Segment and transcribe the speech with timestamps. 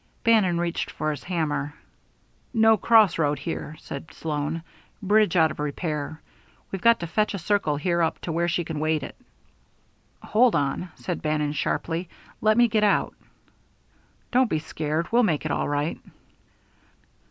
[0.23, 1.75] Bannon reached for his hammer.
[2.55, 4.63] "No crossroad here," said Sloan.
[4.99, 6.19] "Bridge out of repair.
[6.71, 9.15] We've got to fetch a circle here up to where she can wade it."
[10.23, 12.09] "Hold on," said Bannon sharply.
[12.41, 13.13] "Let me get out."
[14.31, 15.07] "Don't be scared.
[15.11, 15.99] We'll make it all right."